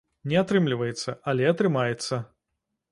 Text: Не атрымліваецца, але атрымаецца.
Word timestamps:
Не 0.31 0.39
атрымліваецца, 0.43 1.15
але 1.33 1.49
атрымаецца. 1.53 2.23